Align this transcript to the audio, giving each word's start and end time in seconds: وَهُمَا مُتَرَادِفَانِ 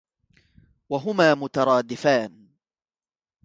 وَهُمَا 0.89 1.33
مُتَرَادِفَانِ 1.35 2.47